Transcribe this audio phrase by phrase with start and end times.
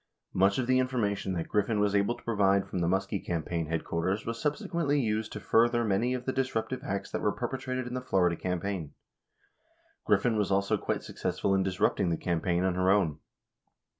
[0.33, 4.25] Much of the information that Griffin was able to provide from the Muskie campaign headquarters
[4.25, 8.01] was subsequently used to further many of the disruptive acts that were perpetrated in the
[8.01, 8.95] Florida campaign.
[10.05, 13.19] Griffin was also quite successful in disrupting the campaign on her own.